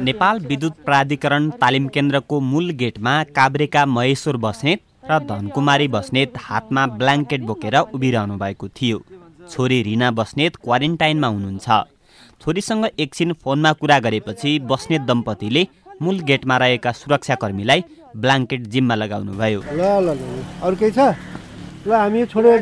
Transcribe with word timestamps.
नेपाल 0.00 0.38
विद्युत 0.40 0.74
प्राधिकरण 0.84 1.48
तालिम 1.60 1.86
केन्द्रको 1.88 2.40
मूल 2.40 2.70
गेटमा 2.82 3.14
काभ्रेका 3.36 3.84
महेश्वर 3.86 4.36
बस्नेत 4.36 4.80
र 5.10 5.18
धनकुमारी 5.30 5.88
बस्नेत 5.88 6.36
हातमा 6.38 6.86
ब्ल्याङ्केट 7.00 7.40
बोकेर 7.40 7.76
उभिरहनु 7.78 8.36
भएको 8.36 8.68
थियो। 8.68 8.98
छोरी 9.50 9.82
रिना 9.82 10.10
बस्नेत 10.10 10.56
क्वारेन्टाइनमा 10.56 11.26
हुनुहुन्छ। 11.26 11.68
छोरीसँग 12.44 12.84
एकछिन 12.98 13.32
फोनमा 13.44 13.72
कुरा 13.80 13.98
गरेपछि 13.98 14.58
बस्नेत 14.70 15.02
दम्पतिले 15.08 15.66
मूल 16.02 16.18
गेटमा 16.28 16.56
रहेका 16.56 16.92
सुरक्षाकर्मीलाई 17.00 17.84
ब्ल्याङ्केट 18.16 18.66
जिम्मा 18.66 18.94
लगाउनुभयो। 18.94 19.60
ल 19.72 19.80
ल 19.80 20.08
ल 20.12 20.20
अरू 20.62 20.76
केही 20.76 20.92
छ? 20.92 21.00
ल 21.88 21.92
हामी 21.92 22.26
छोडेर 22.26 22.60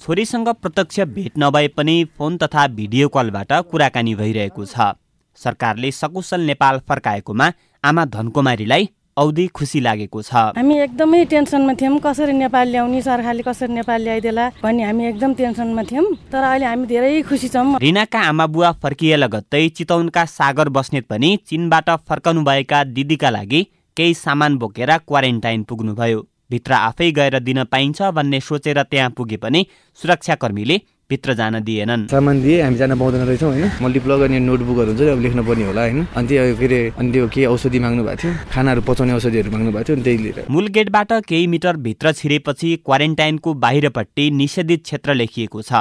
छोरीसँग 0.00 0.48
प्रत्यक्ष 0.62 1.00
भेट 1.14 1.32
नभए 1.38 1.68
पनि 1.68 1.96
फोन 2.18 2.36
तथा 2.38 2.66
भिडियो 2.74 3.08
कलबाट 3.08 3.52
कुराकानी 3.70 4.14
भइरहेको 4.14 4.64
छ। 4.64 4.92
सरकारले 5.38 5.90
सकुशल 5.92 6.40
नेपाल 6.42 6.78
फर्काएकोमा 6.88 7.52
आमा 7.84 8.04
धनकुमारीलाई 8.14 8.88
औधी 9.16 9.46
खुसी 9.48 9.80
लागेको 9.80 10.22
छ। 10.22 10.34
हामी 10.56 10.78
एकदमै 10.80 11.24
टेन्सनमा 11.24 11.74
थियौँ 11.80 11.98
कसरी 12.04 12.32
नेपाल 12.34 12.68
ल्याउने 12.68 13.00
सरकारले 13.02 13.42
कसरी 13.42 13.72
नेपाल 13.72 14.02
ल्याइदेला 14.02 14.48
भन्ने 14.62 14.82
हामी 14.84 15.06
एकदम 15.06 15.34
टेन्सनमा 15.34 15.82
थियौँ। 15.90 16.06
तर 16.32 16.42
अहिले 16.44 16.66
हामी 16.66 16.86
धेरै 16.86 17.22
खुसी 17.22 17.48
छौँ। 17.48 17.78
रिनाका 17.80 18.20
आमा 18.28 18.46
बुवा 18.46 18.72
फर्किए 18.82 19.16
लगत्तै 19.16 19.68
चितौनका 19.76 20.24
सागर 20.28 20.68
बस्नेत 20.68 21.06
पनि 21.08 21.36
चीनबाट 21.48 21.90
फर्कनुभएका 22.08 22.84
दिदीका 22.92 23.30
लागि 23.30 23.66
केही 23.96 24.14
सामान 24.14 24.56
बोकेर 24.58 24.96
क्वारेन्टाइन 24.98 25.62
पुग्नुभयो। 25.64 26.20
भित्र 26.50 26.72
आफै 26.72 27.10
गएर 27.12 27.38
दिन 27.40 27.64
पाइन्छ 27.64 28.02
भन्ने 28.14 28.40
सोचेर 28.40 28.82
त्यहाँ 28.82 29.10
पुगे 29.16 29.36
पनि 29.36 29.66
सुरक्षाकर्मीले 29.98 30.80
भित्र 31.10 31.34
जान 31.34 31.58
दिएनन्। 31.62 32.06
सामान 32.08 32.42
दिए 32.42 32.60
हामी 32.62 32.76
जान 32.76 32.98
पाउँदैन 32.98 33.26
रहेछौँ 33.26 33.50
होइन 33.50 33.70
मल्टिप्लग 33.82 34.20
अनि 34.20 34.38
नोटबुकहरू 34.40 34.90
हुन्छ 34.90 35.00
नि 35.00 35.10
अब 35.10 35.20
लेख्नु 35.22 35.42
पर्ने 35.44 35.64
होला 35.66 35.80
होइन? 35.80 36.06
अनि 36.16 36.28
त्यो 36.28 36.56
के 36.58 36.64
अरे 36.66 36.80
अनि 36.98 37.12
त्यो 37.12 37.28
केही 37.28 37.46
औषधि 37.46 37.78
माग्नु 37.78 38.02
भएको 38.04 38.22
थियो। 38.22 38.32
खानाहरू 38.52 38.80
पचाउने 38.82 39.12
औषधिहरू 39.14 39.50
माग्नु 39.50 39.70
भएको 39.72 39.84
थियो 39.86 39.96
अनि 39.96 40.04
त्यही 40.04 40.18
लिएर। 40.18 40.46
मूल 40.50 40.66
गेटबाट 40.68 41.12
केही 41.28 41.46
मिटर 41.46 41.76
भित्र 41.86 42.12
छिरेपछि 42.12 42.76
क्वारेन्टाइनको 42.84 43.54
बाहिरपट्टि 43.54 44.30
निषेधित 44.30 44.82
क्षेत्र 44.82 45.14
लेखिएको 45.14 45.62
छ। 45.62 45.72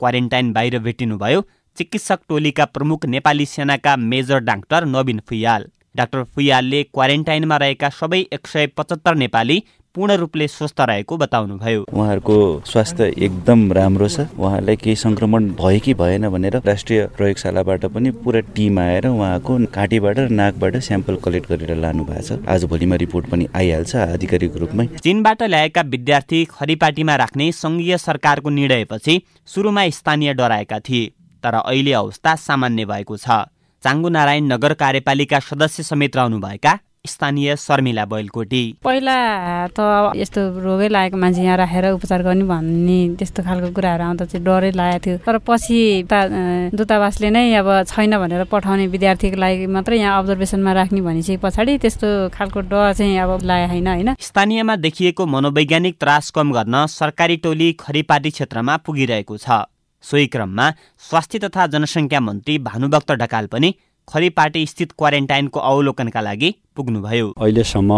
क्वारेन्टाइन 0.00 0.52
बाहिर 0.52 0.78
भेटिनुभयो 0.78 1.40
चिकित्सक 1.76 2.20
टोलीका 2.28 2.64
प्रमुख 2.64 3.06
नेपाली 3.06 3.46
सेनाका 3.46 3.96
major 3.96 4.38
doctor 4.46 4.84
Navin 4.86 5.20
Phuyal 5.28 5.66
doctor 5.96 6.22
फुयालले 6.24 6.82
क्वारेन्टाइनमा 6.84 7.56
रहेका 7.56 7.88
सबै 7.90 8.18
एक 8.32 8.46
सय 8.46 8.66
पचहत्तर 8.76 9.14
नेपाली 9.14 9.56
पूर्ण 9.94 10.16
रूपले 10.16 10.46
स्वस्थ 10.48 10.80
रहेको 10.80 11.16
बताउनुभयो। 11.16 11.84
उहाँहरूको 11.92 12.36
स्वास्थ्य 12.66 13.04
एकदम 13.18 13.72
राम्रो 13.72 14.08
छ। 14.08 14.20
उहाँलाई 14.38 14.76
केही 14.76 14.96
संक्रमण 14.96 15.48
भयो 15.54 15.80
कि 15.80 15.94
भएन 15.94 16.28
भनेर 16.28 16.56
राष्ट्रिय 16.66 17.06
प्रयोगशालाबाट 17.16 17.84
पनि 17.86 18.10
पुरा 18.22 18.40
टिम 18.54 18.78
आएर 18.78 19.06
उहाँको 19.08 19.58
घाँटीबाट 19.66 20.18
र 20.18 20.28
नाकबाट 20.30 20.76
स्याम्पल 20.78 21.16
कलेक्ट 21.16 21.48
गरेर 21.48 21.76
लानु 21.76 22.04
भएको 22.04 22.22
छ। 22.22 22.38
आज 22.48 22.64
भोलिमा 22.64 22.96
रिपोर्ट 22.96 23.26
पनि 23.26 23.48
आइहाल्छ 23.54 23.96
आधिकारिक 23.96 24.56
रूपमै। 24.56 24.86
चीनबाट 25.02 25.42
ल्याएका 25.42 25.82
विद्यार्थी 25.88 26.44
खरिपाटीमा 26.50 27.16
राख्ने 27.16 27.52
सङ्घीय 27.52 27.98
सरकारको 27.98 28.50
निर्णयपछि 28.50 29.22
सुरुमा 29.46 29.88
स्थानीय 29.90 30.34
डराएका 30.34 30.78
थिए। 30.80 31.12
तर 31.44 31.54
अहिले 31.54 31.92
अवस्था 31.92 32.34
सामान्य 32.36 32.84
भएको 32.84 33.16
छ। 33.16 33.46
चाङ्गु 33.82 34.08
नारायण 34.08 34.44
नगर 34.52 34.72
कार्यपालिका 34.74 35.38
सदस्य 35.38 35.82
समेत 35.82 36.16
रहनुभएका 36.16 36.72
स्थानीय 37.06 37.56
शर्मिला 37.56 38.04
बैलकोटी। 38.04 38.62
पहिला 38.84 39.16
त 39.70 39.80
यस्तो 40.16 40.40
रोगै 40.60 40.88
लागेको 40.88 41.16
मान्छे 41.16 41.42
यहाँ 41.42 41.56
राखेर 41.56 41.86
उपचार 41.94 42.22
गर्ने 42.22 42.44
भन्ने 42.44 42.98
त्यस्तो 43.18 43.42
खालको 43.42 43.70
कुराहरू 43.72 44.04
आउँदा 44.04 44.24
चाहिँ 44.24 44.44
डरै 44.44 44.70
लागेको 44.74 45.04
थियो। 45.04 45.16
तर 45.26 45.38
पछि 45.38 46.04
त 46.10 46.74
दूतावासले 46.74 47.30
नै 47.30 47.54
अब 47.60 47.68
छैन 47.86 48.12
भनेर 48.18 48.44
पठाउने 48.50 48.86
विद्यार्थीको 48.90 49.36
लागि 49.38 49.66
मात्रै 49.66 49.98
यहाँ 49.98 50.18
अब्जर्भेसनमा 50.18 50.72
राख्ने 50.72 51.00
भनिसके 51.00 51.36
पछाडि 51.38 51.78
त्यस्तो 51.78 52.08
खालको 52.34 52.60
डर 52.66 52.92
चाहिँ 52.92 53.18
अब 53.18 53.30
लागेको 53.42 53.72
छैन 53.72 53.86
होइन? 53.88 54.08
स्थानीयमा 54.20 54.76
देखिएको 54.76 55.26
मनोवैज्ञानिक 55.26 55.94
त्रास 56.00 56.30
कम 56.36 56.52
गर्न 56.52 56.86
सरकारी 56.90 57.36
टोली 57.42 57.72
खरिपाटी 57.80 58.30
क्षेत्रमा 58.30 58.76
पुगिरहेको 58.84 59.36
छ। 59.38 59.64
सोही 60.04 60.26
क्रममा 60.26 60.66
स्वास्थ्य 61.02 61.38
तथा 61.38 61.66
जनसङ्ख्या 61.66 62.20
मन्त्री 62.20 62.58
भानुभक्त 62.62 63.12
ढकाल 63.18 63.46
पनि 63.46 63.74
खरिपाटी 64.08 64.64
स्थित 64.66 64.92
क्वारेन्टाइनको 64.98 65.60
अवलोकनका 65.60 66.20
लागि 66.20 66.50
पुग्नुभयो। 66.78 67.26
अहिलेसम्म 67.38 67.92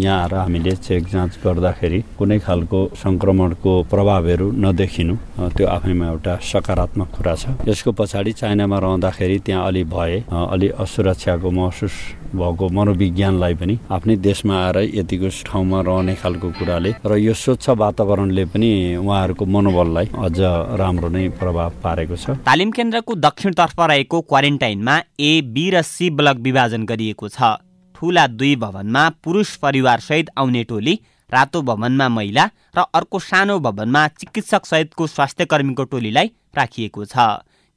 यहाँ 0.00 0.20
आएर 0.20 0.34
हामीले 0.34 0.72
चेक 0.86 1.02
जाँच 1.12 1.38
गर्दाखेरि 1.44 2.00
कुनै 2.18 2.38
खालको 2.46 2.80
सङ्क्रमणको 2.96 3.72
प्रभावहरू 3.92 4.50
नदेखिनु। 4.64 5.14
त्यो 5.56 5.66
आफैमा 5.68 6.06
एउटा 6.08 6.34
सकारात्मक 6.42 7.08
कुरा 7.16 7.34
छ। 7.36 7.44
यसको 7.68 7.92
पछाडि 7.92 8.32
चाइनामा 8.40 8.78
रहँदाखेरि 8.78 9.38
त्यहाँ 9.46 9.66
अलि 9.66 9.84
भए 9.92 10.18
अलि 10.32 10.68
असुरक्षाको 10.82 11.50
महसुस 11.50 11.94
भएको 12.32 12.68
मनोविज्ञानलाई 12.72 13.54
पनि 13.60 13.74
आफ्नै 13.92 14.16
देशमा 14.16 14.54
आएर 14.56 14.78
यतिको 14.96 15.28
ठाउँमा 15.46 15.80
रहने 15.84 16.14
खालको 16.16 16.48
कुराले 16.58 16.90
र 17.04 17.16
यो 17.20 17.34
स्वच्छ 17.36 17.68
वातावरणले 17.76 18.44
पनि 18.48 18.70
उहाँहरूको 18.96 19.44
मनोबललाई 19.44 20.06
अझ 20.16 20.38
राम्रो 20.80 21.08
नै 21.12 21.28
प्रभाव 21.40 21.70
पारेको 21.84 22.16
छ। 22.16 22.40
तालिम 22.48 22.70
केन्द्रको 22.72 23.12
दक्षिणतर्फ 23.26 23.80
रहेको 23.82 24.20
क्वारेन्टाइनमा 24.24 24.96
ए 25.20 25.32
बी 25.52 25.66
र 25.70 25.82
सी 25.84 26.08
ब्लक 26.10 26.40
विभाजन 26.40 26.84
गरिएको 26.88 27.28
छ। 27.28 27.60
ठुला 28.02 28.26
दुई 28.26 28.54
भवनमा 28.56 29.02
पुरुष 29.24 29.50
परिवारसहित 29.62 30.30
आउने 30.36 30.62
टोली 30.64 30.94
रातो 31.30 31.60
भवनमा 31.62 32.08
महिला 32.08 32.44
र 32.76 32.84
अर्को 32.94 33.18
सानो 33.22 33.58
भवनमा 33.58 34.02
चिकित्सक 34.18 34.66
सहितको 34.66 35.06
स्वास्थ्य 35.06 35.44
कर्मीको 35.46 35.84
टोलीलाई 35.92 36.30
राखिएको 36.56 37.04
छ। 37.04 37.14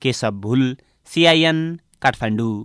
केशव 0.02 0.31
भुल 0.41 0.63
सिआइएन 1.09 1.59
काठमाडौँ। 2.02 2.56